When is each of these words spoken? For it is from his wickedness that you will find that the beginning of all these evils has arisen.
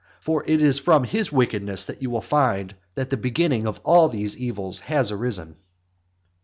For 0.19 0.43
it 0.47 0.63
is 0.63 0.79
from 0.79 1.03
his 1.03 1.31
wickedness 1.31 1.85
that 1.85 2.01
you 2.01 2.09
will 2.09 2.23
find 2.23 2.73
that 2.95 3.11
the 3.11 3.17
beginning 3.17 3.67
of 3.67 3.79
all 3.83 4.09
these 4.09 4.35
evils 4.35 4.79
has 4.79 5.11
arisen. 5.11 5.57